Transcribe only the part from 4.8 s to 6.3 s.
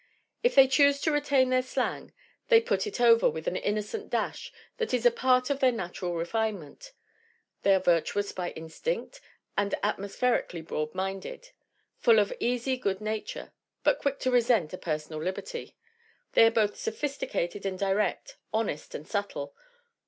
is a part of their natural